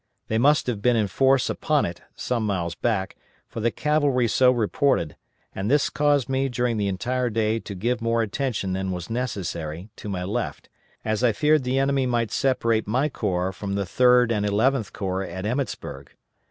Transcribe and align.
They 0.29 0.39
must 0.39 0.65
have 0.65 0.81
been 0.81 0.95
in 0.95 1.05
force 1.05 1.47
upon 1.47 1.85
it 1.85 2.01
some 2.15 2.43
miles 2.43 2.73
back, 2.73 3.15
for 3.47 3.59
the 3.59 3.69
cavalry 3.69 4.27
so 4.27 4.49
reported, 4.51 5.15
and 5.53 5.69
this 5.69 5.91
caused 5.91 6.27
me 6.27 6.49
during 6.49 6.77
the 6.77 6.87
entire 6.87 7.29
day 7.29 7.59
to 7.59 7.75
give 7.75 8.01
more 8.01 8.23
attention 8.23 8.73
than 8.73 8.89
was 8.89 9.11
necessary 9.11 9.91
to 9.97 10.09
my 10.09 10.23
left, 10.23 10.69
as 11.05 11.23
I 11.23 11.33
feared 11.33 11.63
the 11.63 11.77
enemy 11.77 12.07
might 12.07 12.31
separate 12.31 12.87
my 12.87 13.09
corps 13.09 13.51
from 13.51 13.75
the 13.75 13.85
Third 13.85 14.31
and 14.31 14.43
Eleventh 14.43 14.91
Corps 14.91 15.21
at 15.21 15.45
Emmetsburg. 15.45 16.07